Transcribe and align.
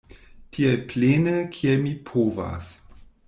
Tiel 0.55 0.79
plene 0.93 1.35
kiel 1.57 1.77
mi 1.85 1.93
povas. 2.13 2.73